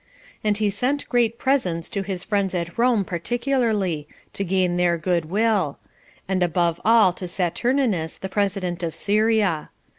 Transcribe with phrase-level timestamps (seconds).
[0.43, 5.25] And he sent great presents to his friends at Rome particularly, to gain their good
[5.25, 5.77] will;
[6.27, 9.69] and above all to Saturninus, the president of Syria.